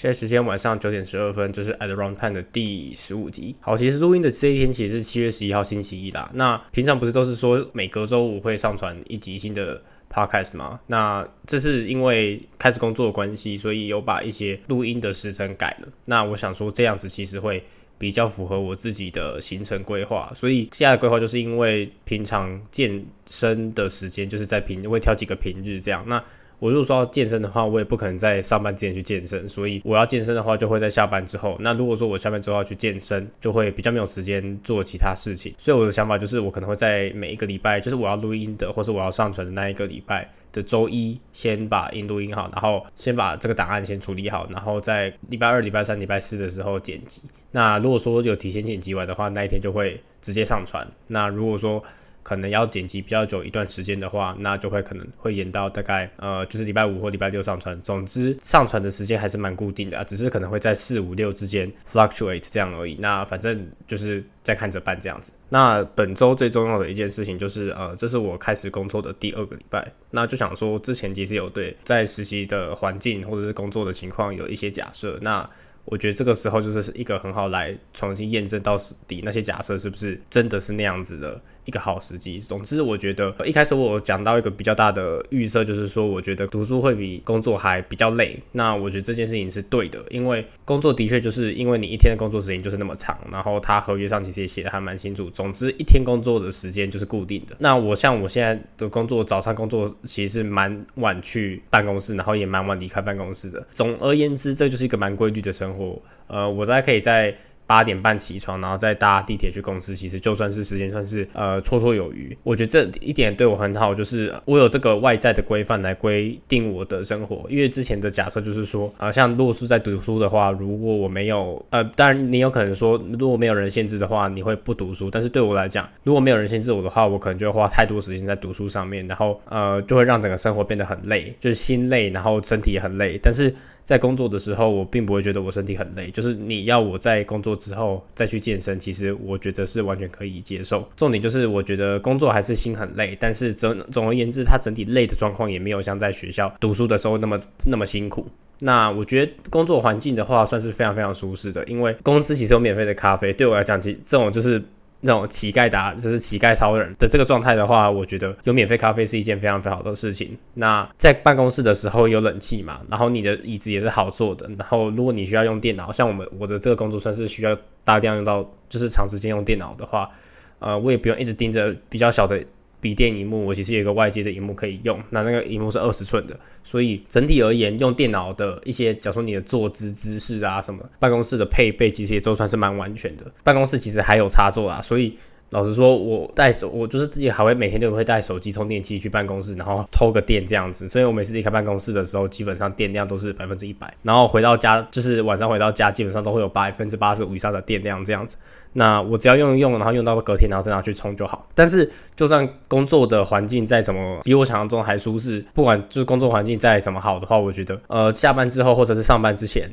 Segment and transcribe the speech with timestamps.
[0.00, 3.54] 现在时间晚上九点十二分，这是 At Round Time 的第十五集。
[3.60, 6.30] 好，其实录音的这一天其实是七月十一号星期一啦。
[6.32, 10.80] 那平常不是都是说每隔周五会上传一集新的 Podcast 吗？
[10.86, 15.88] 那这是因为开始工作的关系，所以有把一些录音的时程改了。
[16.06, 17.62] 那我想说这样子其实会
[17.98, 26.02] 比较符合我自己的行程规划，所以现在的规划就是因为平常健身的时间就是在平会挑几个平日这样。
[26.08, 26.24] 那
[26.60, 31.56] 我如果说要健身的话，我也不可能在上班之前去健身，所以我要健身的话，就会在下班之后。
[31.60, 35.54] 那如果说我下班之后要去健身，就会比较没有时间做其他事情。
[35.56, 47.22] 所以我的想法就是，我可能会在每一个礼拜，就是我要录音的，或是我要上传的那一个礼拜的周一，先把音录音好，然后先把这个档案先处理好，然后在礼拜二、礼拜三、礼拜四的时候剪辑。
[47.52, 50.86] 那如果说有提前剪辑完的话，那一天就会直接上传。
[51.06, 51.82] 那如果说
[52.22, 57.80] 可能要剪辑比较久一段时间的话，那就会可能会延到大概呃，就是礼拜五或礼拜六上传。
[57.80, 62.96] 总之，上传的时间还是蛮固定的啊，只是可能会在四五六之间 fluctuate 这样而已。
[63.00, 65.32] 那反正就是在看着办这样子。
[65.48, 75.48] 那本周最重要的一件事情就是呃，这是我开始工作的第二个礼拜，那就想说之前其实有对在实习的环境或者是工作的情况有一些假设，那。
[75.84, 78.76] 我觉得这个时候就是一个很好来重新验证到
[79.08, 82.38] 底那些假设是不是真的是那样子的一个好时机。
[82.38, 88.38] 总之，我觉得一开始我讲到一个比较大的预设，就是说我觉得读书会比工作还比较累。
[88.52, 95.28] 那我觉得这件事情是对的，因为工作的确就是因为你一天的工作时间就是那么长，然后他合约上其实也写的还蛮清楚。
[95.30, 97.56] 总之，一天工作的时间就是固定的。
[97.58, 103.66] 那我像我现在的工作，早上工作其实是蛮晚去办公室，然后也蛮晚离开办公室的。
[103.70, 105.69] 总而言之，这就是一个蛮规律的生活。
[105.70, 107.34] 生活呃，我大概可以在。
[107.70, 112.36] 八点半起床，然后再搭地铁去公司，其实就算是时间算是呃绰绰有余。
[112.42, 117.46] 我觉得这一点对我很好，就是我有这个外在的规范来规定我的生活。
[117.48, 125.08] 因为之前的假设就是说，啊，像如果是在读书的话，如果我没有呃，当然你有可能说，如果没有人限制的话，你会不读书。
[125.08, 133.16] 但是对我来讲，如果没有人限制我的话，我可能就会花太多时间在读书上面，然后呃，就会让整个生活变得很累，就是心累，然后身体也很累。
[133.22, 133.54] 但是
[133.90, 140.88] 在工作的时候，我并不会觉得我身体很累，就是你要我在工作之后再去健身，其实我觉得是完全可以接受。
[140.94, 147.36] 重点就是我觉得工作还是心很累，但是总总而言之，它整体累的状况也没有像在学校读书的时候那么
[147.66, 148.24] 那么辛苦。
[148.60, 154.62] 那我觉得工作环境的话，算是非常非常舒适的，因为公司其实有免费的咖啡，对我来讲，其这种就是。
[155.02, 160.36] 那种乞丐达就是乞丐超人的这个状态的话，我觉得有免费咖啡是一件非常非常好的事情。
[160.54, 164.48] 那在办公室的时候有冷气嘛，然后你的椅子也是好坐的。
[164.58, 170.10] 然后如果你需要用电脑，像我们我的这个工作算是需要大量用到，就是长时间用电脑的话，
[170.58, 172.44] 呃，我也不用一直盯着比较小的。
[172.80, 183.24] 笔电荧幕，我其实有一个外接的荧幕可以用，那那个荧幕是二十寸的，所以整体而言，用电脑的一些，假如说你的坐姿姿势啊，什么办公室的配备，其实也都算是蛮完全的。
[183.44, 185.14] 办公室其实还有插座啊，所以。
[185.50, 190.88] 老实说，我带手，我就是自己还会每天都会带手机充电器去办公室，然后偷个电这样子。
[190.88, 193.92] 所以我每次离开办公室的时候，基本上电量都是百分之一百。
[194.02, 198.36] 然后回到家，就是晚上回到家，基本上都会有百分之八十五以上的电量这样子。
[198.74, 201.48] 那我只要用一用，然后用到隔天，然后再拿去充就好。
[201.56, 209.68] 但是就算工作的环境再怎么比我想象中还舒适，不管就是工作环境再怎么好的话，我觉得呃下班之后或者是上班之前，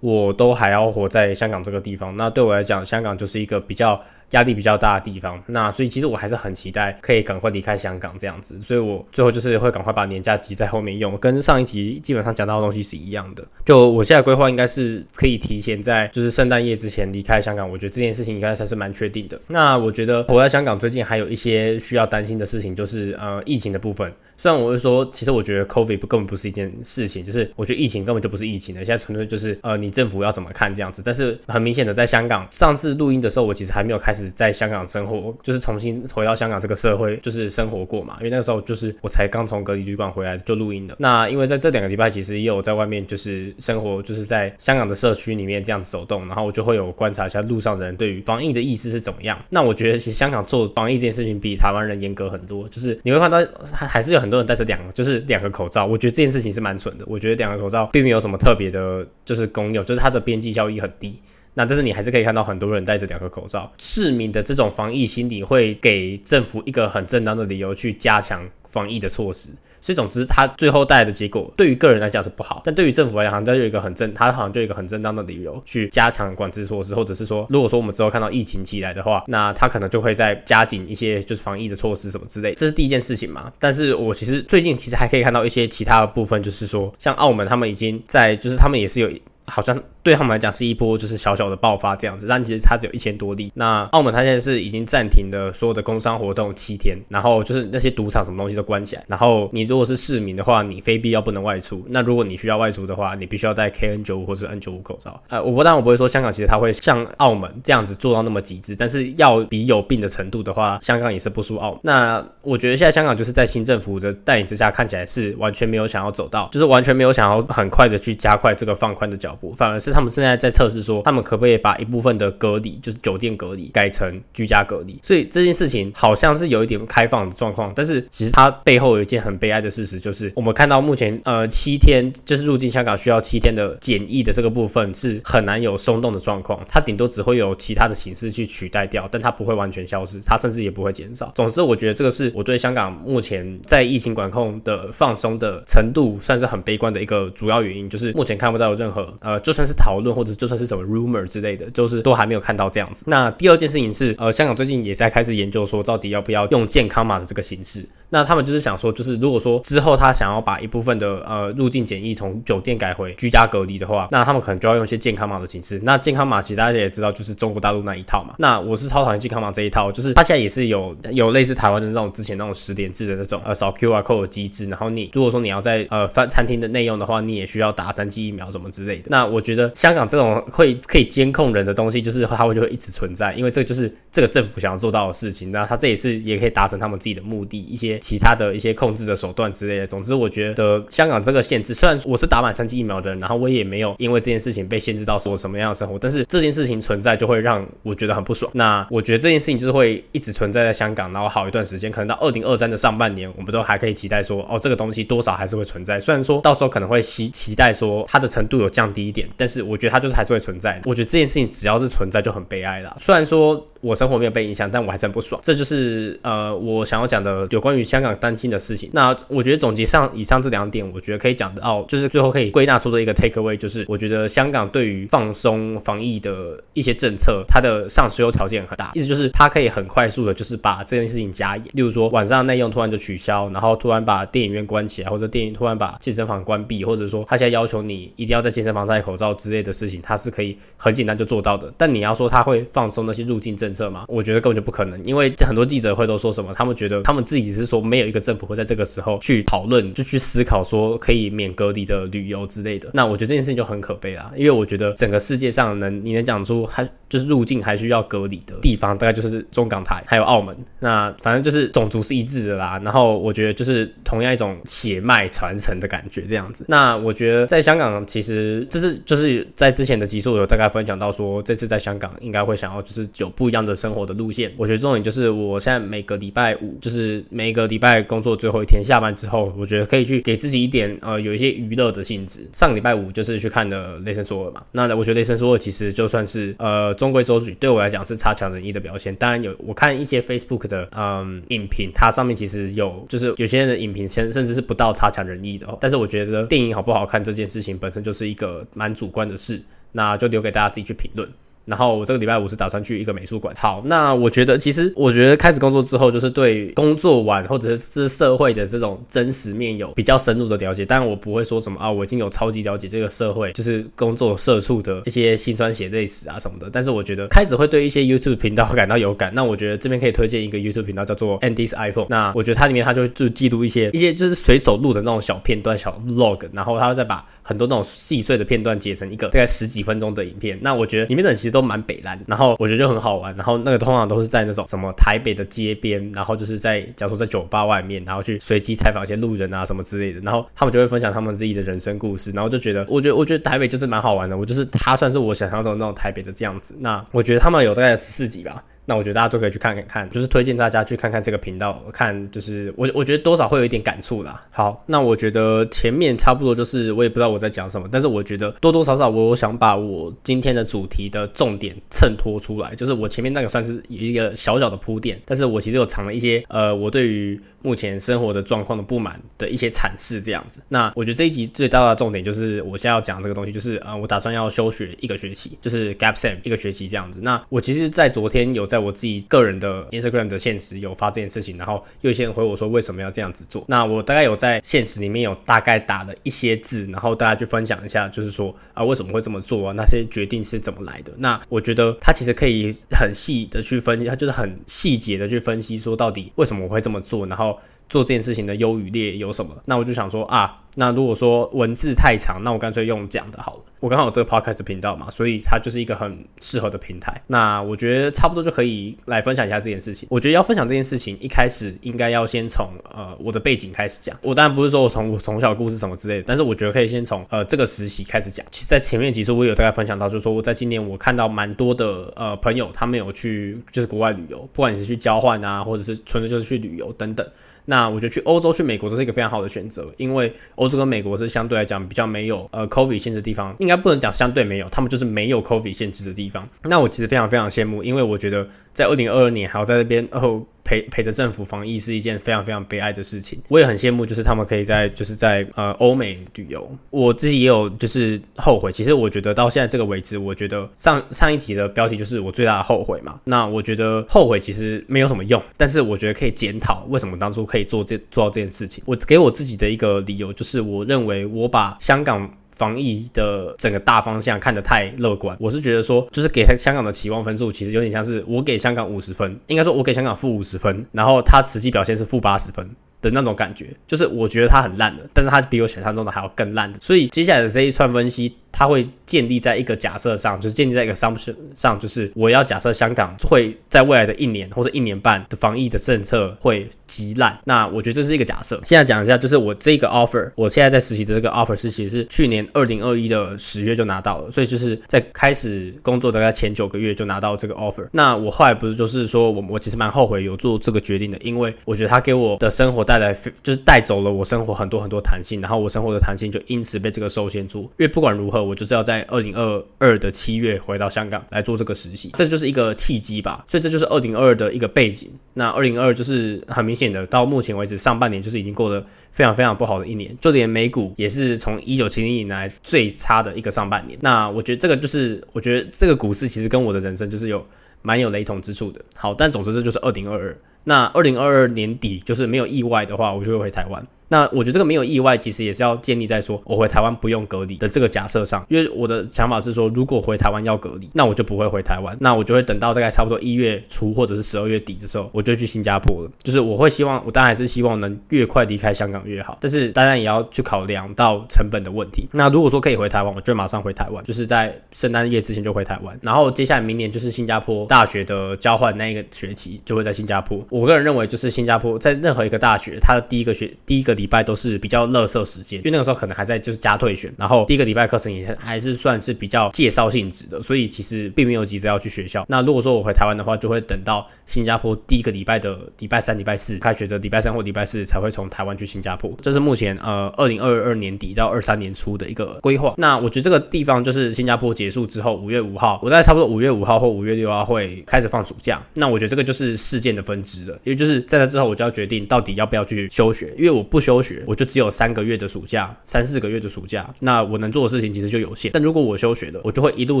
[0.00, 2.16] 我都还要活在香港这个地方。
[2.16, 4.00] 那对我来讲，香港就是一个比较。
[4.32, 13.42] 压力比较大的地方，那所以其实我还是很期待可以赶快离开香港这样子，所以我最后就是会赶快把年假挤在后面用，跟上一集基本上讲到的东西是一样的。
[13.64, 19.40] 就我现在规划应该是可以提前在就是圣诞夜之前离开香港，我觉得这件事情应该算是蛮确定的。
[19.46, 24.12] 那我觉得我在香港最近还有一些需要担心的事情，就是呃疫情的部分。
[24.36, 31.02] 虽然我是说，其实我觉得 COVID 不根本不是一件事情，就是我觉得疫情根本就不是疫情的，现在纯粹就是呃你政府要怎么看这样子。
[31.04, 34.28] 但是很明显的，在香港上次录音的时候，我其实还没有开始。
[34.38, 38.16] 在香港生活，就是重新回到香港这个社会，就是生活过嘛。
[38.18, 40.94] 因为那个时候就是我才刚从隔离旅馆回来就录音的。
[40.98, 49.38] 那因为在这两个礼拜，其实也有在外面就是生活，就是在香港的社区里面这样子走动，然后我就会有观察一下路上的人对于防疫的意思是怎么样。
[49.48, 53.38] 那我觉得其实香港做防疫这件事情比台湾人严格很多，就是你会看到
[53.72, 55.86] 还还是有很多人戴着两就是两个口罩。
[55.86, 57.04] 我觉得这件事情是蛮蠢的。
[57.08, 61.20] 我觉得两个口罩并没有什么特别的，就是功用，就是它的边际效益很低。
[61.54, 69.50] 那但是你还是可以看到很多人戴着两个口罩，市民的这种防疫心理会给政府一个很正当的理由去加强防疫的措施。
[69.80, 82.54] 所以总之，它最后带来的结果对于个人来讲是不好，但对于政府来讲，好像就有一个很正，他好像就有一个很正当的理由去加强管制措施，或者是说，如果说我们之后看到疫情起来的话，那他可能就会再加紧一些就是防疫的措施什么之类。
[82.54, 83.52] 这是第一件事情嘛。
[83.58, 89.10] 但是我其实最近其实还可以看到一些其他的部分，就是说，像澳门他们已经在，就是他们也是有。
[89.48, 93.52] 好像对他们来讲是一波就是小小的爆发这样子，但其实它只有一千多例。
[93.54, 101.84] 那澳门它现在是已经暂停的所有的工商活动七天，然后就是那些赌场什么东西都关起来，然后你如果是市民的话，你非必要不能外出。
[101.90, 105.22] 那如果你需要外出的话，你必须要戴 KN 九五或者 N 九五口罩。
[105.28, 111.80] 呃，我不但我不会说香港其实它会像澳门这样子做到那么极致，但是要比有病的程度的话，香港也是不输澳门。
[111.82, 124.96] 那我觉得现在香港就是在新政府的带领之下，看起来是完全没有想要走到，就是完全没有想要很快的去加快这个放宽的脚步，反而是他们现在在测试说，他们可不可以把一部分的隔离，就是酒店隔离改成居家隔离。
[125.02, 141.28] 所以这件事情好像是有一点开放的状况，但是其实它背后有一件很悲哀的事实，就是我们看到目前呃七天就是入境香港需要七天的检疫的这个部分是很难有松动的状况，它顶多只会有其他的形式去取代掉，但它不会完全消失，它甚至也不会减少。
[141.34, 153.04] 总之，我觉得这个是我对香港目前在疫情管控的放松的程度算是很悲观的一个主要原因，就是目前看不到任何呃，就算是讨论或者就算是什么 rumor 之类的，就是都还没有看到这样子。
[153.06, 157.84] 那第二件事情是，呃，香港最近也在开始研究说，到底要不要用健康码的这个形式。
[158.10, 165.78] 那他们就是想说，就是如果说之后他想要把一部分的呃入境检疫从酒店改回居家隔离的话，那他们可能就要用一些健康码的形式。
[165.82, 168.34] 那健康码其实大家也知道，就是中国大陆那一套嘛。
[168.38, 174.66] 那我是超讨厌健康码这一套，就是它现在也是有有类似台湾的那种之前那种十点制的那种呃扫 QR code 的机制。
[174.66, 179.04] 然后你如果说你要在呃饭餐厅的内用的话，你也需要打三剂疫苗什么之类的。
[179.08, 185.50] 那我觉得香港这种会可以监控人的东西，就是它会就会一直存在，因为这就是这个政府想要做到的事情。
[185.50, 189.86] 那它这也是也可以达成他们自己的目的，一些其他的一些控制的手段之类的。
[189.86, 198.50] 总之，我觉得香港这个限制，虽然我是打满三剂疫苗的人，然后我也没有因为这件事情被限制到说什么样的生活，但是这件事情存在就会让我觉得很不爽。
[198.54, 205.98] 那我觉得这件事情就是会一直存在在香港，然后好一段时间，可能到二零二三的上半年，我们都还可以期待说，哦，这个东西多少还是会存在。
[205.98, 210.80] 虽然说到时候可能会期期待说它的程度有降低一点，但是我觉得它就是还是会存在。
[210.84, 212.96] 我觉得这件事情只要是存在就很悲哀了。
[212.98, 215.40] 虽然说我生活没有被影响，但我还是很不爽。
[215.42, 218.90] 这就是呃我想要讲的有关于香港担心的事情。
[218.92, 231.64] 那我觉得总结上以上这两点，我觉得可以讲的哦，就是最后可以归纳出的一个 take away，就是我觉得香港对于放松防疫的一些政策，它的上需求条件很大，意思就是它可以很快速的，就是把这件事情加严。
[231.72, 241.72] 例如说晚上内用突然就取消，然后突然把电影院关起来，或者电影突然把健身房关闭，或者说他现在要求你一定要在健身房戴口罩之类的事情，它是可以很简单就做到的。
[241.76, 244.04] 但你要说他会放松那些入境政策吗？
[244.08, 252.88] 我觉得根本就不可能，因为很多记者会都说什么，他们觉得他们自己是说没有一个政府会在这个时候去讨论，就去思考说可以免隔离的旅游之类的。
[252.94, 260.56] 那我觉得这件事情就很可悲啦，因为我觉得整个世界上能你能讲出还就是入境还需要隔离的地方，大概就是中港台还有澳门。
[260.80, 262.80] 那反正就是种族是一致的啦。
[262.84, 266.64] 然后我觉得就是同样一种血脉传承的感觉这样子。
[266.68, 274.52] 那我觉得在香港其实这是就是在之前的集数有大概分享到说，这次在香港应该会想要就是有不一样的生活的路线。
[274.56, 282.48] 我觉得重点就是我现在每个礼拜五就是每个礼拜工作最后一天下班之后，我觉得可以去给自己一点呃有一些娱乐的性质。
[282.52, 284.62] 上礼拜五就是去看的《雷神索尔》嘛。
[284.72, 289.14] 那我觉得《雷神索尔》其实就算是呃中规中矩，对我来讲是差强人意的表现。
[289.16, 295.66] 当然有我看一些 Facebook 的嗯影评，它上面其实有就是有些人的影评甚甚至是不到差强人意的。
[295.80, 299.60] 但是我觉得电影好不好看这件事情本身就是一个蛮主观的事，
[299.92, 301.28] 那就留给大家自己去评论。
[301.68, 303.54] 然后我这个礼拜五是打算去一个美术馆。
[303.56, 310.84] 好，那我觉得其实我觉得开始工作之后，就是对工作完或者是这社会的这种真实面有比较深入的了解。
[310.84, 316.68] 但我不会说什么啊，我已经有超级了解这个社会，就是工作社畜的一些辛酸血泪史啊什么的。
[316.72, 319.32] 但是我觉得开始会对一些 YouTube 频道感到有感。
[319.34, 322.06] 那我觉得这边可以推荐一个 YouTube 频道叫做 Andy's iPhone。
[322.08, 330.58] 那我觉得它里面它就就记录一些一些就是随手录的那种小片段、小 Vlog，然后他会再把很多那种细碎的片段截成一个大概十几分钟的影片。
[330.62, 333.34] 那我觉得里面的人其实都都蛮北蓝，然后我觉得就很好玩。
[333.36, 340.20] 然后那个通常都是在那种什么台北的街边，然后就是在假如说在酒吧外面，然后去随机采访一些路人啊什么之类的。
[340.20, 344.36] 然后他们就会分享他们自己的人生故事，然后就觉得，我觉得我觉得台北就是蛮好玩的。
[344.36, 346.76] 我就是他算是我想象中的那种台北的这样子。
[346.78, 348.62] 那我觉得他们有大概十四集吧。
[348.88, 354.46] 那我觉得大家都可以去看看看，就是推荐大家去看看这个频道，看就是我我觉得多少会有一点感触啦。
[354.50, 370.62] 好，那我觉得前面差不多就是我也不知道我在讲什么，但是我觉得多多少少我想把我今天的主题的重点衬托出来，就是我前面那个算是一个小小的铺垫，但是我其实有藏了一些呃我对于目前生活的状况的不满的一些阐释这样子。
[370.70, 377.20] 那我觉得这一集最大的重点就是我现在要讲这个东西，就是呃我打算要休学一个学期，就是 gap sem 一个学期这样子。
[377.22, 378.77] 那我其实，在昨天有在。
[378.78, 383.64] 我自己个人的 Instagram 的现实有发这件事情，然后又有些人回我说为什么要这样子做。
[383.68, 389.74] 那我大概有在现实里面有大概打了一些字，然后大家去分享一下，就是说啊为什么会这么做啊？
[389.76, 391.12] 那些决定是怎么来的？
[391.18, 397.58] 那我觉得他其实可以很细的去分析，他就是很细节的去分析说到底为什么我会这么做，然后。
[397.88, 399.56] 做这件事情的优与劣有什么？
[399.64, 403.60] 那我就想说啊，那如果说文字太长，那我干脆用讲的好了。
[403.80, 407.22] 我刚好有这个 podcast 频道嘛，所以它就是一个很适合的平台。
[407.28, 410.08] 那我觉得差不多就可以来分享一下这件事情。
[410.10, 414.16] 我觉得要分享这件事情，一开始应该要先从呃我的背景开始讲。
[414.20, 418.44] 我当然不是说我从我从小故事什么之类的，但是我觉得可以先从呃这个实习开始讲。
[418.50, 427.24] 其实，在前面其实我有大概分享到，就是说我在今年我看到蛮多的呃朋友，他们有去就是国外旅游，不管你是去交换啊，或者是纯粹就是去旅游等等。
[427.70, 436.48] 那我觉得去欧洲、去美国都是一个非常好的选择，因为欧洲跟美国是相对来讲比较没有呃 COVID 限制的地方，应该不能讲相对没有，他们就是没有 COVID 限制的地方。
[436.62, 440.42] 那我其实非常非常羡慕，因为我觉得在二零二二年还要在那边哦。
[440.64, 446.70] 陪陪着政府防疫是一件非常非常悲哀的事情，我也很羡慕，就是他们可以在就是在呃欧美旅游。
[446.90, 453.18] 我自己也有就是后悔，其实我觉得到现在这个为止，我觉得上上一集的标题就是我最大的后悔嘛。
[453.24, 458.82] 那我觉得后悔其实没有什么用，但是我觉得可以检讨为什么当初可以以做这做到这件事情。
[458.86, 462.30] 我给我自己的一个理由就是，我认为我把香港。
[462.58, 472.68] 防疫的整个大方向看得太乐观，我是觉得说，就是给香港的期望分数，其实有点像是我给香港五十分，应该说我给香港负五十分，然后他实际表现是负八十分
[473.00, 478.34] 的那种感觉，就是我觉得他很烂的，但是他比我想象中的还要更烂的，所以接下来的这一串分析。
[478.50, 487.38] 它会建立在一个假设上，就是建立在一个 assumption 上，就是我要假设香港会在未来的一年或者一年半的防疫的政策会极烂。
[487.44, 488.60] 那我觉得这是一个假设。
[488.64, 497.86] 现在讲一下，就是我这个 offer，我现在在实习的这个 offer 是其实是去年二零二一的十月就拿到了，所以就是在开始工作大概前九个月就拿到这个 offer。
[497.92, 507.62] 那我后来不是就是说我我其实蛮后悔有做这个决定的，因为我觉得它给我的生活带来就是带走了我生活很多很多弹性，然后我生活的弹性就因此被这个受限住。
[507.78, 508.37] 因为不管如何。
[508.42, 513.44] 我就是要在二零二二的七月回到香港来做这个实习，这就是一个契机吧。
[513.46, 515.10] 所以这就是二零二二的一个背景。
[515.34, 523.98] 那二零二就是很明显的，到目前为止上半年就是已经过得非常非常不好的一年，就连美股也是从一九七零年来最差的一个上半年。
[524.02, 527.46] 那我觉得这个就是，我觉得这个股市其实跟我的人生就是有
[527.82, 528.80] 蛮有雷同之处的。
[528.96, 530.36] 好，但总之这就是二零二二。
[530.64, 533.86] 那二零二二年底就是没有意外的话，我就会回台湾。
[534.08, 538.44] 那我觉得这个没有意外，其实也是要建立在说我回台湾不用隔离的这个假设上。
[538.48, 546.10] 因为我的想法是说，如果回台湾要隔离，那我就不会回台湾，那我就会等到大概差不多一月初或者是十二月底的时候，我就去新加坡了。
[546.22, 552.08] 就是我会希望，我当然还是希望能越快离开香港越好，但是当然也要去考量到成本的问题。
[552.12, 555.98] 那如果说可以回台湾，我就马上回台湾，就是在圣诞夜之前就回台湾。
[556.02, 560.44] 然后接下来明年就是新加坡大学的交换那一个学期就会在新加坡。
[560.50, 572.24] 我个人认为，就是新加坡在任何一个大学，它的第一个学第一个礼拜都是比较乐色时间，因为那个时候可能还在就是加退选，然后第一个礼拜课程也还是算是比较介绍性质的，所以其实并没有急着要去学校。
[572.28, 579.12] 那如果说我回台湾的话，就会等到新加坡第一个礼拜的礼拜三、礼拜四开学的礼拜三或礼拜四才会从台湾去新加坡。
[579.20, 582.74] 这是目前呃二零二二年底到二三年初的一个规划。
[582.78, 588.64] 那我觉得这个地方就是新加坡结束之后，五月五号，我在差不多五月五号或五月六号会开始放暑假。
[588.74, 594.68] 那我觉得这个就是事件的分支了，因为就是在那之后，我就要决定到底要不要去休学，因为我不休学，我就只有。
[594.78, 598.52] 三个月的暑假，三四个月的暑假，那我能做的事情其实就有限。
[598.52, 600.00] 但如果我休学了，我就会一路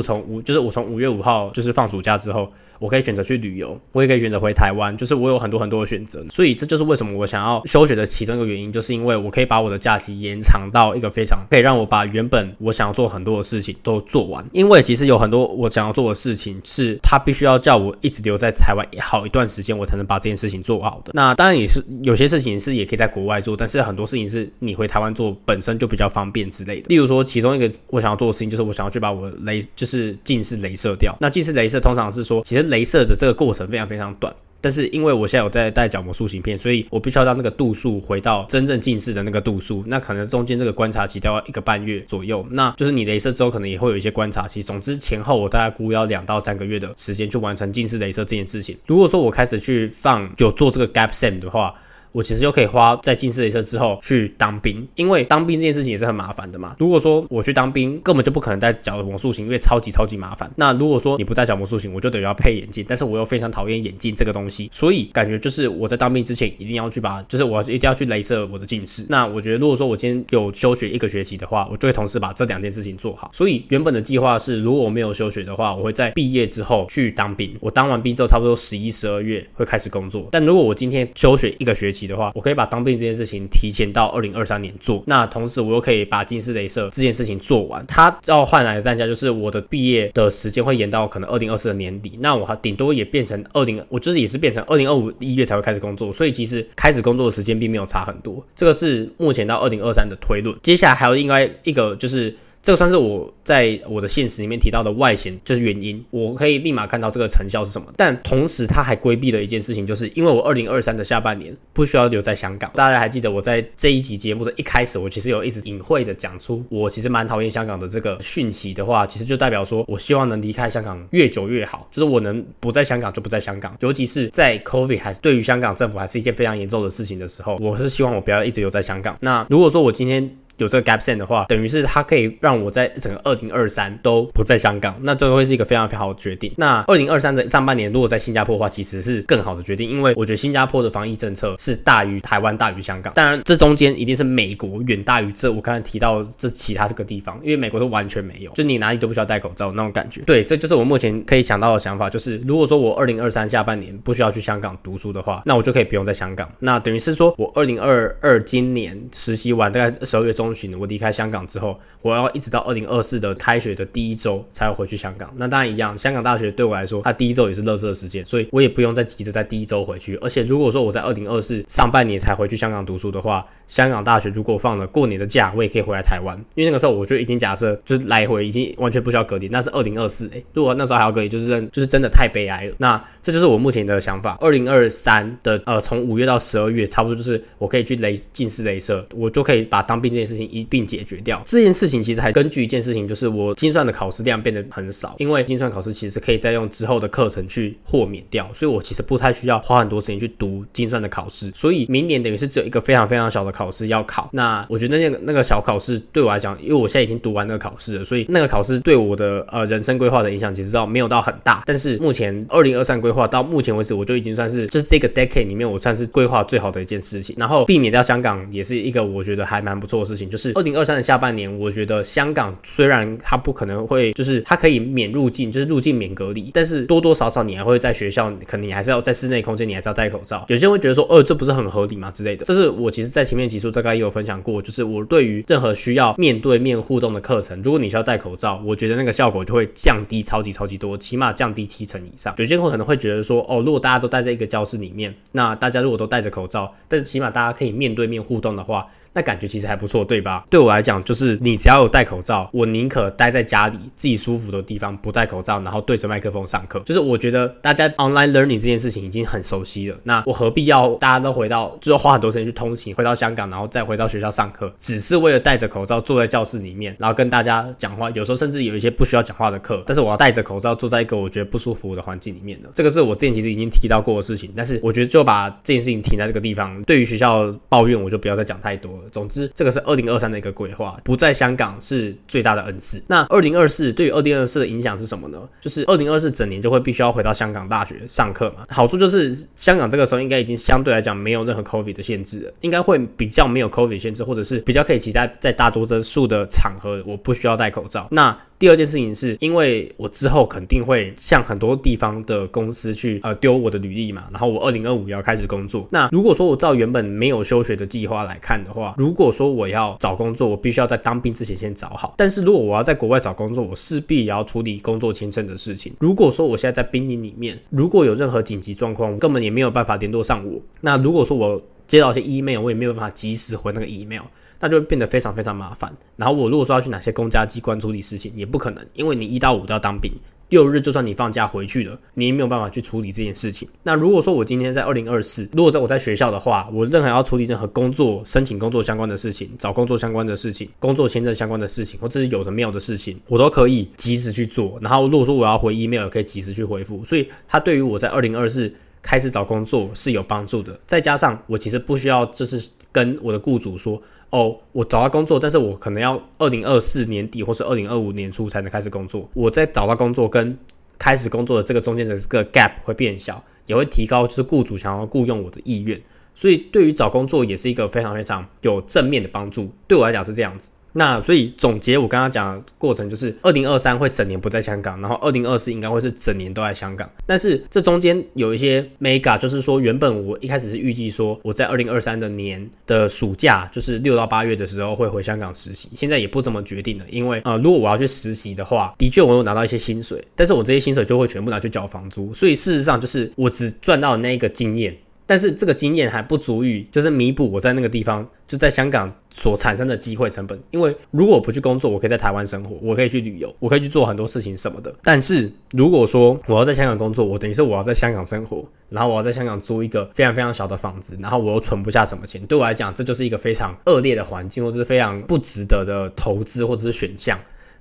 [0.00, 2.52] 从五，就是我从五月五号就是放暑假之后。
[2.80, 14.46] 我可以选择去旅游，我也可以选择回台湾，就是我有很多很多的选择，所以这就是为什么我想要休学的其中一个原因，就是因为我可以把我的假期延长到一个非常可以让我把原本我想要做很多的事情都做完。
[14.52, 21.10] 因为其实有很多我想要做的事情，是他必须要叫我一直留在台湾好一段时间，我才能把这件事情做好的。
[21.14, 26.86] 那当然也是有些事情是也可以在国外做，但是是很多事情是你回台湾做本身就比较方便之类的。
[26.88, 31.16] 例如说，其中一个我想要做的事情，就是我想要去把我镭就是近视镭射掉。
[31.20, 32.68] 那近视镭射通常是说，其实。
[32.68, 34.30] 镭射的这个过程非常非常短，
[34.60, 39.82] 但是因为我现在有在戴角膜塑形片，所以我必须要让那个度数回到真正近视的那个度数。
[39.86, 42.46] 那可能中间这个观察期都要一个半月左右。
[42.50, 44.62] 那就是你镭射之后可能也会有一些观察期。
[44.62, 48.76] 总之前后我大概估要两到三个月的时间去完成近视镭射这件事情。
[48.86, 51.74] 如果说我开始去放有做这个 gap sim 的话，
[52.12, 56.74] 我其实就可以花在近视雷射之后去当兵，因为当兵这件事情也是很麻烦的嘛。
[56.78, 60.50] 如果说我去当兵，根本就不可能戴角魔术型，因为超级超级麻烦。
[60.56, 69.06] 那如果说你不戴角魔术型，我就等于要配眼镜，但是我又非常讨厌眼镜这个东西，所以感觉就是我在当兵之前一定要去把，就是我一定要去镭射我的近视。
[69.08, 73.30] 那我觉得如果说我今天有休学一个学期的话，我就会同时把这两件事情做好。
[73.32, 77.54] 所以原本的计划是，如果我没有休学的话，我会在毕业之后去当兵。
[77.60, 80.28] 我当完兵之后，差不多十一、十二月会开始工作。
[80.30, 85.02] 但如果我今天休学一个学期的话，我可以把当兵这件事情提前到二零二三年做。
[85.06, 87.84] 那同时我又可以把近视镭射这件事情做完。
[87.86, 92.18] 它要换来的代价就是我的毕业的时间会延到可能二零二四的年底。
[92.20, 96.12] 那我还顶多也变成二零，我就是也是变成二零二五一月才会开始工作。
[96.12, 98.44] 所以其实开始工作的时间并没有差很多。
[98.54, 100.56] 这个是目前到二零二三的推论。
[100.62, 102.34] 接下来还有另外一个就是。
[102.60, 107.86] 这个算是我在我的现实里面提到的外显，就是原因，我可以立马看到这个成效是什么。
[107.96, 112.70] 但同时，他还规避了一件事情，就是因为我二零二三的下半年不需要留在香港。
[112.74, 123.74] 大家还记得我在这一集节目的一开始，我其实有一直隐晦的讲出，我其实蛮讨厌香港的这个讯息的话，其实就代表说我希望能离开香港越久越好，就是我能不在香港就不在香港。
[123.80, 129.16] 尤其是在 COVID 还是对于香港政府还是一件非常严重的事情的时候，我是希望我不要一直留在香港。
[129.20, 136.52] 那如果说我今天，有这个 gap s e n 的话，等于是它可以让我在整个二零二三都不在香港，那这个会是一个非常非常好的决定。
[136.56, 143.14] 那二零二三的上半年如果在新加坡的话，其实是更好的决定，因为我觉得新加坡的防疫政策是大于台湾、大于香港。
[143.14, 150.20] 当然，这中间一定是美国远大于这我刚才提到这其他这个地方，因为美国是完全没有，就你哪里都不需要戴口罩那种感觉。
[150.22, 156.50] 对，这就是我目前可以想到的想法，就是如果说我二零二三下半年不需要去香港读书的话，那我就可以不用在香港。
[156.58, 161.28] 那等于是说我二零二二今年实习完，大概十二月中旬我离开香。
[161.30, 165.30] 港之后，我要一直到二零二四的开学的第一周才会回去香港。
[165.36, 170.16] 那当然一样，香港大学对我来说，它第一周也是乐色时间，所以我也不用再急着在第一周回去。
[170.16, 179.48] 而且如果说我在二零二四上半年才回去香港读书的话，香港大学如果放了过年的假，我也可以回来台湾，因为那个时候我就已经假设就是来回已经完全不需要隔离。
[179.48, 182.74] 那是二零二四，哎，如果那时候还要隔离，就是真就是真的太悲哀了。
[182.78, 184.38] 那这就是我目前的想法。
[184.40, 191.18] 二零二三的呃，从五月到十二月，差不多就是我可以去雷近视镭射，我就可以把当兵这件事情一并解决。
[191.24, 204.30] 掉这件事情，其实还根据一件事情，就是我精算的考试量变得很少，因为精算考试其实可以再用之后的课程去豁免掉，所以我其实不太需要花很多时间去读精算的考试，所以明年等于是只有一个非常非常小的考试要考。
[204.32, 211.64] 那我觉得那个那个小考试对我来讲，因为我现在已经读完那个考试了，所以那个考试对我的呃人生规划的影响其实到没有到很大。
[211.66, 217.34] 但是目前二零二三规划到目前为止，我就已经算是就是这个 decade 里面我算是规划最好的一件事情。
[217.36, 230.44] 然后避免掉香港也是一个我觉得还蛮不错的事情，就是二零二三的下半年，我觉得香港虽然它不可能会，就是它可以免入境，就是入境免隔离，但是多多少少你还会在学校，可能你还是要在室内空间，你还是要戴口罩。
[230.48, 232.44] 有些人会觉得说，呃，这不是很合理吗之类的。
[232.44, 242.34] 就是我其实，在前面几处大概也有分享过，就是我对于任何需要面对面互动的课程，如果你需要戴口罩，我觉得那个效果就会降低超级超级多，起码降低七成以上。
[242.38, 248.86] 有些人可能会觉得说，哦，如果大家都待在一个教室里面，那大家如果都戴着口罩，但是起码大家可以面对面互动的话。
[249.18, 250.46] 那感觉其实还不错，对吧？
[250.48, 256.78] 对我来讲，就是你只要有戴口罩，我宁可待在家里自己舒服的地方不戴口罩，然后对着麦克风上课。
[256.84, 268.08] 就是我觉得大家 online learning 这件事情已经很熟悉了，那我何必要大家都回到，就是花很多时间去通勤，回到香港，然后再回到学校上课，只是为了戴着口罩坐在教室里面，然后跟大家讲话。
[268.10, 272.68] 有时候甚至有一些不需要讲话的课，但是我要戴着口罩坐在一个我觉得不舒服的环境里面呢。
[272.72, 276.80] 这个是我之前其实已经提到过的事情，但是我觉得就把这件事情停在这个地方。
[276.84, 279.07] 对于学校抱怨，我就不要再讲太多了。
[279.10, 279.78] 总之，这个是。
[279.88, 283.02] 二零二三的一个规划，不在香港是最大的恩赐。
[283.06, 285.38] 那二零二四对于二零二四的影响是什么呢？
[285.60, 288.66] 就是二零二四整年就会必须要回到香港大学上课嘛。
[288.68, 298.08] 好处就是香港这个时候应该已经相对来讲没有任何 COVID 的限制了，应该会比较没有 COVID 限制，或者是比较可以期待在大多数的场合我不需要戴口罩。
[298.10, 305.86] 那第二件事情是因为我之后肯定会向很多地方的公司去呃丢我的履历嘛，然后我二零二五要开始工作。
[305.92, 312.12] 那如果说我照原本没有休学的计划来看的话，如果说我要找工作，我必须要在当兵之前先找好。
[312.16, 315.94] 但是如果我要在国外找工作，我势必也要处理工作签证的事情。
[316.00, 320.60] 如果说我现在在兵营里面，如果有任何紧急状况，根本也没有办法联络上我。
[320.80, 324.22] 那如果说我接到一些 email，我也没有办法及时回那个 email。
[324.60, 325.96] 那就会变得非常非常麻烦。
[326.16, 330.10] 然后我如果说要去哪些公家机关处理事情，也不可能，因为你一到五都要当兵，
[330.50, 333.68] 六日就算你放假回去了，你也没有办法去处理这件事情。
[333.82, 344.78] 那如果说我今天在二零二四，如果在我在学校的话，我任何要处理任何工作、申请工作相关的事情、找工作相关的事情、工作签证相关的事情，或者是有的没有的事情，我都可以及时去做。
[344.80, 347.04] 然后如果说我要回 email，也可以及时去回复。
[347.04, 348.72] 所以它对于我在二零二四。
[349.00, 350.78] 开始找工作是有帮助的。
[350.84, 359.28] 再加上我其实不需要就是跟我的雇主说，哦，我找到工作，但是我可能要二零二四年底或是二零二五年初才能开始工作。
[359.32, 360.58] 我在找到工作跟
[360.98, 366.00] 开始工作的这个中间的这个 gap 会变小，也会提高就是雇主想要雇佣我的意愿。
[366.34, 369.70] 所以对于找工作也是一个非常非常有正面的帮助。
[369.86, 370.72] 对我来讲是这样子。
[370.98, 377.08] 那所以总结我刚刚讲的过程就是，二零二三会整年不在香港，然后二零二四应该会是整年都在香港。
[377.24, 394.96] 但是这中间有一些 mega，就是说原本我一开始是预计说我在二零二三的年的暑假，就是六到八月的时候会回香港实习，现在也不这么决定了，因为呃如果我要去实习的话，的确我有拿到一些薪水，但是我这些薪水就会全部拿去缴房租，所以事实上就是我只赚到那个经验。
[395.28, 400.58] 但是这个经验还不足以，就是弥补我在那个地方就在香港所产生的机会成本。
[400.70, 404.90] 因为如果我不去工作，我可以在台湾生活，我可以去旅游，我可以去做很多事情什么的。
[405.02, 417.38] 但是如果说我要在香港工作，我等于是我要在香港生活，然后我要在香港租一个非常非常小的房子，然后我又存不下什么钱，对我来讲，这就是一个非常恶劣的环境，或是非常不值得的投资或者是选项。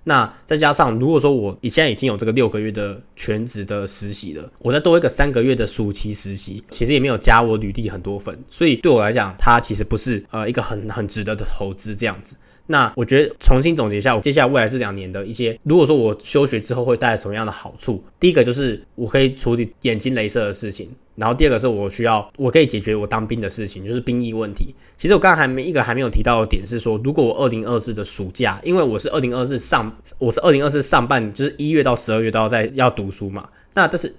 [0.08, 12.38] 那再加上，如果说我你现在已经有这个六个月的全职的实习了，我再多一个三个月的暑期实习，其实也没有加我履历很多分，所以对我来讲，它其实不是呃一个很很值得的投资这样子。
[12.68, 24.76] 那我觉得重新总结一下，我接下来未来这两年的一些，如果说我休学之后会带来什么样的好处，第一个就是我可以处理眼睛镭射的事情，然后第二个是我需要我可以解决我当兵的事情，就是兵役问题。
[24.98, 34.14] 其实我刚刚还没一个还没有提到的点是说，如果我二零二四的暑假，因为我是二零二四上我是二零二四上半，就是一月到十二月都要在要读书嘛，那但是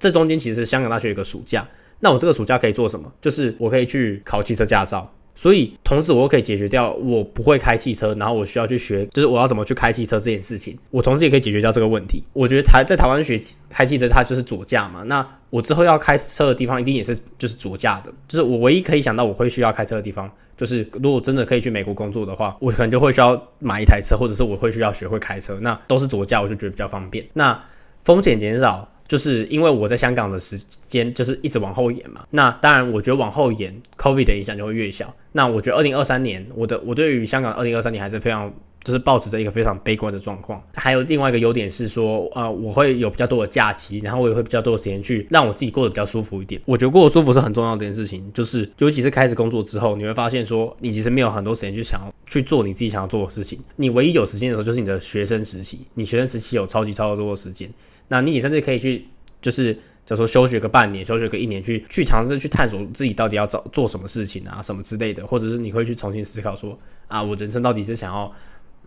[0.00, 1.68] 这中间其实香港大学有一个暑假，
[2.00, 3.12] 那我这个暑假可以做什么？
[3.20, 5.14] 就是我可以去考汽车驾照。
[5.36, 10.78] 所以，同时我又可以解决掉我不会开汽车，然后我需要去学，就是我要怎么去开汽车这件事情。
[10.90, 12.22] 我同时也可以解决掉这个问题。
[12.32, 13.36] 我觉得台在台湾学
[13.68, 15.02] 开汽车，它就是左驾嘛。
[15.02, 18.12] 那我之后要开车的地方，一定也是就是左驾的。
[18.28, 25.58] 就是我唯一可以想到我会需要开车的地方，就是如果真的可以去美国工作的话，我可能就会需要买一台车，或者是我会需要学会开车。
[25.60, 27.26] 那都是左驾，我就觉得比较方便。
[27.32, 27.60] 那
[28.00, 28.88] 风险减少。
[29.06, 35.14] 就是因为我在香港的时间就是一直往后延嘛，那当然我觉得往后延，COVID 的影响就会越小。
[35.32, 40.62] 那我觉得二零二三年，我的我对于香港二零二三年还是非常就是保持着一个非常悲观的状况。
[40.74, 46.60] 还有另外一个优点是说，呃，我会有比较多的假期，然后我也会比较多的时间去让我自己过得比较舒服一点。
[46.64, 53.58] 我觉得过得舒服是很重要的一件事情，就是尤其是开始工作之后，你会发现说，你其实没有很多时间去想要去做你自己想要做的事情。
[53.76, 57.68] 你唯一有时间的时候就是你的学生时期，你学生时期有超级超级多的时间。
[58.08, 59.06] 那你甚至可以去，
[59.40, 68.32] 就是假如说休学个半年，休学个一年，去去尝试去探索自己到底要找做什么事情啊，什么之类的，或者是你会去重新思考说，啊，我人生到底是想要，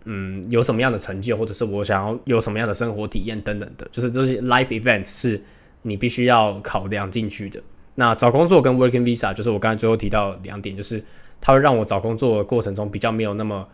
[0.04, 5.42] 嗯，有什么样的成就，或者是我想要有什么样的生活体验等等的，就是这些 life events 是
[5.82, 7.60] 你必须要考量进去的。
[7.96, 11.02] 那找工作跟 working visa 就是我刚才最后提到两点，就是
[11.40, 13.66] 它会让我找工作的过程中比较没有那么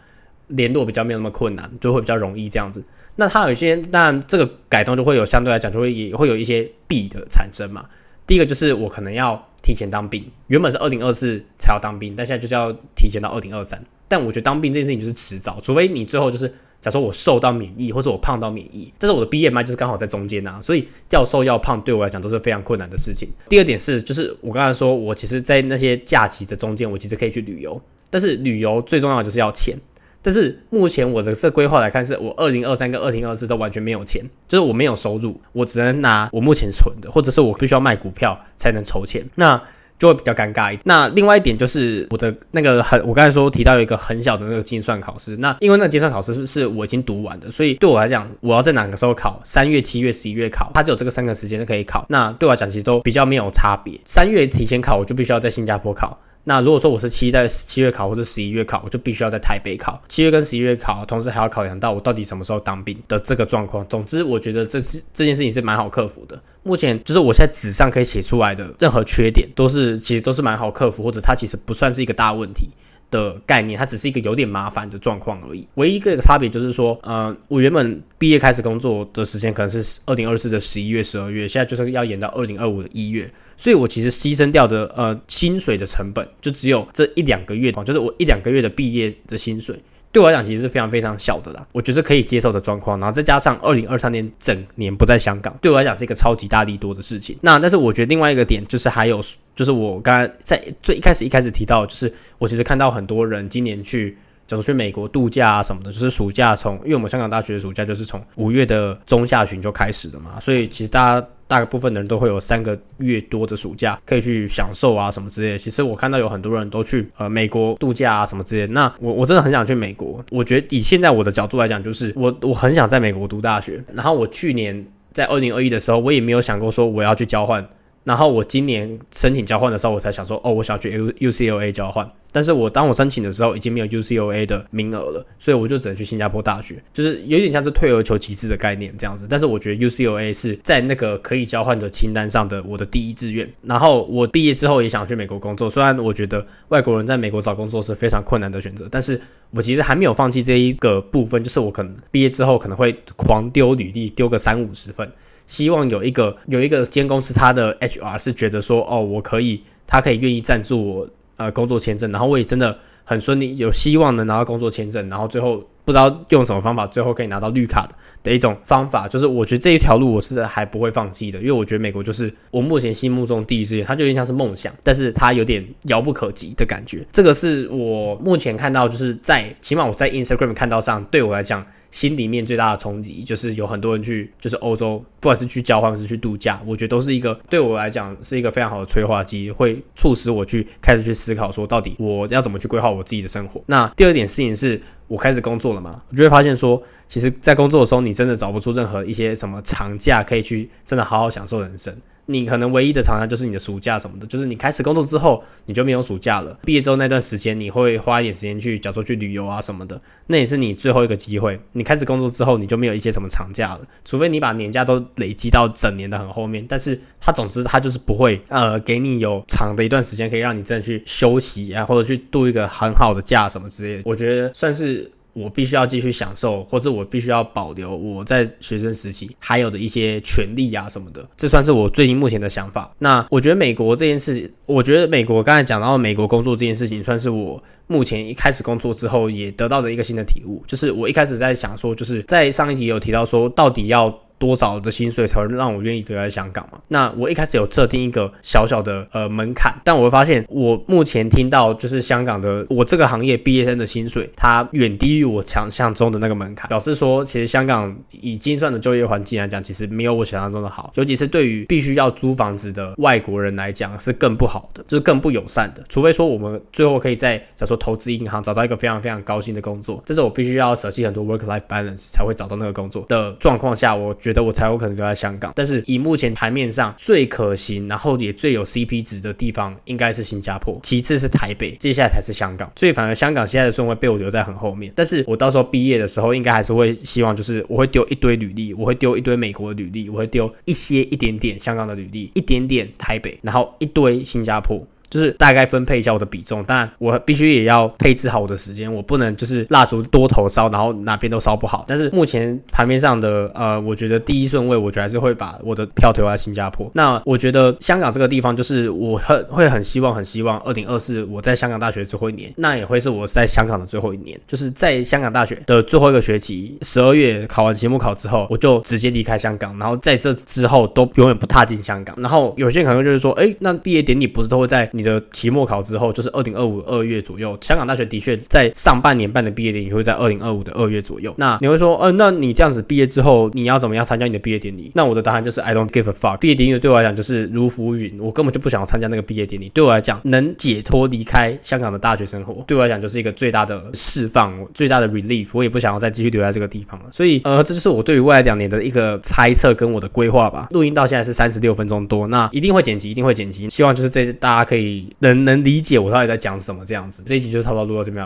[0.49, 2.83] 联络，比较没有那么困难，就会比较容易这样子。
[3.17, 7.87] 那它有一些，那这个改动就会有相对来讲就会也会有一些弊的产生嘛。
[8.27, 13.83] 第一个就是我可能要提前当兵，原本是二零二四才要当兵，但现在就是要提前到二零二三。
[14.09, 16.49] 但我觉得当兵这件事情就是迟早，除非你最后就是，
[16.81, 23.29] 假如我瘦到免疫，或者我胖到免疫，但是我的 BMI 就是刚好在中间呐，所以要瘦要胖对我来讲都是非常困难的事情。
[23.49, 27.81] 第二点是，就是我刚才说我其实，在那些假期的中间，我其实可以去旅游，
[28.11, 29.77] 但是旅游最重要的就是要钱。
[30.25, 39.63] 但是目前我的这规划来看，是我二零二三跟二零二四都完全没有钱，就是我没有收入，我只能拿我目前存的，或者是我必须要卖股票才能筹钱，那
[39.99, 40.81] 就会比较尴尬一点。
[40.87, 54.01] 那另外一点就是我的那个很，我刚才说提到有一个很小的那个精算考试，那因为那个精算考试是是我已经读完的，所以对我来讲，我要在哪个时候考，三月、七月、十一月考，它只有这个三个时间可以考，那对我来讲其实都比较没有差别。
[54.07, 56.19] 三月提前考，我就必须要在新加坡考。
[56.45, 60.01] 那如果说我是期在七月考或者十一月考，我就必须要在台北考。
[60.09, 63.85] 七月跟十一月考，同时还要考量到我到底什么时候当兵的这个状况。
[63.87, 66.41] 总之，我觉得这是这件事情是蛮好克服的。
[66.63, 72.69] 目前就是我现在纸上可以写出来的任何缺点，都是其实都是蛮好克服，或者它其实不算是一个大问题。
[73.15, 75.65] 的概念，它只是一个有点麻烦的状况而已。
[75.75, 89.79] 唯一一个差别就是说，呃，我原本毕业开始工作的时间可能是二零二四的十一月、十二月，现在就是要延到二零二五的一月，所以我其实牺牲掉的呃薪水的成本就只有这一两个月，就是我一两个月的毕业的薪水。
[90.15, 93.01] 对我来讲，其实是非常非常小的啦，我觉得可以接受的状况。
[93.01, 97.37] 然后再加上二零二三年整年不在香港，对我来讲是一个超级大力多的事情。
[97.41, 99.21] 那但是我觉得另外一个点就是还有，
[99.57, 115.59] 就是我刚才在最一开始一开始提到，就是我其实看到很多人今年去假如去美国度假啊什么的，就是暑假从，因为我们香港大学的暑假就是从五月的中下旬就开始了嘛，所以其实大家大部分的人都会有三个月多的暑假可以去享受啊什么之类的。
[115.59, 118.67] 其实我看到有很多人都去呃美国度假啊什么之类。
[118.73, 123.83] 那我我真的很想去美国，我觉得以现在我的角度来讲，就是我我很想在美国读大学。
[123.93, 127.67] 然后我去年在二零二一的时候，我也没有想过说我要去交换。
[128.05, 132.09] 然后我今年申请交换的时候，我才想说，哦，我想去 U U C L A 交换。
[132.31, 139.27] 但是我当我申请的时候，已经没有 U C L A 的名额了，所以我就只能去新加坡大学，就是有点像是退而求其次的概念这样子。
[139.31, 143.49] 但是我觉得 U C L A 是在那个可以交换的清单上的我的第一志愿。
[143.63, 149.19] 然后我毕业之后也想去美国工作，虽然我觉得外国人在美国找工作是非常困难的选择，但是
[149.53, 155.11] 我其实还没有放弃这一个部分，就是我可能毕业之后可能会狂丢履历，丢个三五十份。
[155.47, 181.67] 希望有一个有一个间公司，他的 HR 是觉得说，哦，我可以，他可以愿意赞助我呃工作签证，然后我也真的很顺利，有希望能拿到工作签证，然后最后不知道用什么方法，最后可以拿到绿卡的的一种方法，就是我觉得这一条路我是还不会放弃的，因为我觉得美国就是我目前心目中第一志愿，它就有点像是梦想，但是它有点遥不可及的感觉，这个是我目前看到就是在起码我在 Instagram 看到上对我来讲。
[181.95, 193.63] 心里面最大的冲击就是有很多人去，就是欧洲，不管是去交换是去度假，我觉得都是一个对我来讲是一个非常好的催化剂，会促使我去开始去思考说，到底我要怎么去规划我自己的生活。
[193.67, 201.97] 那第二点事情是我开始工作了嘛，我就会发现说，其实，在工作的时候，你真的找不出任何一些什么长假可以去真的好好享受人生。
[202.27, 206.59] 你可能唯一的长假就是你的暑假什么的，就是你开始工作之后，你就没有暑假了。
[206.65, 211.59] 毕业之后那段时间，你会花一点时间去，假如说去旅游啊什么的，那也是你最后一个机会。
[211.73, 216.65] 你开始工作之后，你就没有一些什么长假了，除非你把年假都累积到整年的很后面。
[216.69, 224.03] 但是它总之它就是不会呃给你有长的一段时间可以让你真的去休息啊，或者去度一个很好的假什么之类的。
[224.05, 225.11] 我觉得算是。
[225.35, 232.95] 我必须要继续享受，或是我必须要保留我在学生时期还有的一些权利啊什么的，这算是我最近目前的想法。
[232.99, 240.63] 那我觉得美国这件事，我觉得美国刚才讲到美国工作这件事情，算是我目前一开始工作之后也得到的一个新的体悟。
[240.67, 244.19] 就是我一开始在想说，就是在上一集有提到说，到底要。
[244.45, 246.79] 多少的薪水才会让我愿意留在香港嘛？
[246.89, 265.83] 那我一开始有设定一个小小的呃门槛，但我会发现我目前听到就是香港的我这个行业毕业生的薪水，它远低于我想象中的那个门槛，表示说其实香港以精算的就业环境来讲，其实没有我想象中的好，尤其是对于必须要租房子的外国人来讲是更不好的，就是更不友善的。
[265.89, 274.13] 除非说我们最后可以在假如说投资银行找到一个非常非常高薪的工作，这是我必须要舍弃很多 work life balance 才会找到那个工作的状况下，我。
[274.25, 282.71] 觉得我才有可能留在香港，但是以目前台面上最可行，然后也最有 CP 值的地方，应该是新加坡，其次是台北，接下来才是香港。
[282.77, 284.93] 所以反而香港现在的顺位被我留在很后面。
[284.97, 294.85] 但是我到时候毕业的时候，应该还是会希望，就是我会丢一堆履历，我会丢一堆美国的履历，我会丢一些一点点香港的履历，一点点台北，然后一堆新加坡。
[295.15, 301.85] 就是大概分配一下我的比重，当然我必须也要配置好我的时间，我不能就是蜡烛多头烧，然后哪边都烧不好。
[301.87, 306.91] 但是目前盘面上的呃，我觉得第一顺位，我觉得还是会把我的票投在新加坡。
[306.95, 322.17] 那我觉得香港这个地方，就是我很会很希望很希望二零二四我在香港大学最后一年，那也会是我在香港的最后一年，就是在香港大学的最后一个学期，十二月考完期末考之后，我就直接离开香港，然后在这之后都永远不踏进香港。
[322.19, 325.04] 然后有些可能就是说，哎，那毕业典礼不是都会在你？
[325.05, 331.35] 的期末考之后就是二零二五二月左右，香港大学的确在上半年办的毕业典礼会在二零二五的二月左右。
[331.37, 334.91] 那你会说，呃，那你这样子毕业之后，你要怎么样参加你的毕业典礼？
[334.95, 336.39] 那我的答案就是 I don't give a fuck。
[336.39, 339.69] 毕业典礼对我来讲就是如浮云，我根本就不想要参加那个毕业典礼。
[339.75, 345.51] 对我来讲，能解脱离开香港的大学生活，对我来讲就是一个最大的释放，最大的 relief。
[345.53, 347.07] 我也不想要再继续留在这个地方了。
[347.11, 350.69] 所以，呃，这就是我对于未来两年的一个猜测跟我的规划吧。
[350.71, 353.69] 录音到现在是三十六分钟多，那一定会剪辑，一定会剪辑。
[353.71, 354.84] 希望就是这大家可以
[355.21, 355.85] 能能理。
[355.85, 358.23] 解我到底在讲什么这样子，这一集就差不多录到这边。